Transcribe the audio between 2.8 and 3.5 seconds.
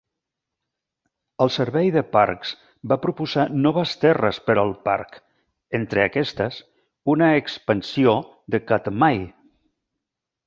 va proposar